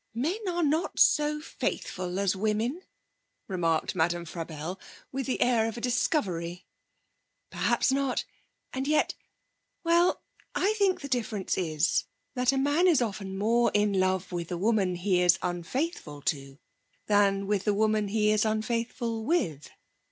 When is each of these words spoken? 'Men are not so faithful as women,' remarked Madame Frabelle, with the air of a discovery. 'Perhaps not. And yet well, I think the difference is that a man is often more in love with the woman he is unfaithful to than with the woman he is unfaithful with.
'Men 0.15 0.47
are 0.49 0.63
not 0.63 0.97
so 0.97 1.39
faithful 1.39 2.17
as 2.17 2.35
women,' 2.35 2.81
remarked 3.47 3.93
Madame 3.93 4.25
Frabelle, 4.25 4.79
with 5.11 5.27
the 5.27 5.39
air 5.39 5.67
of 5.69 5.77
a 5.77 5.81
discovery. 5.81 6.65
'Perhaps 7.51 7.91
not. 7.91 8.25
And 8.73 8.87
yet 8.87 9.13
well, 9.83 10.23
I 10.55 10.73
think 10.73 11.01
the 11.01 11.07
difference 11.07 11.55
is 11.55 12.05
that 12.33 12.51
a 12.51 12.57
man 12.57 12.87
is 12.87 12.99
often 13.03 13.37
more 13.37 13.69
in 13.75 13.93
love 13.93 14.31
with 14.31 14.47
the 14.47 14.57
woman 14.57 14.95
he 14.95 15.21
is 15.21 15.37
unfaithful 15.43 16.23
to 16.33 16.57
than 17.05 17.45
with 17.45 17.65
the 17.65 17.73
woman 17.75 18.07
he 18.07 18.31
is 18.31 18.43
unfaithful 18.43 19.23
with. 19.23 19.69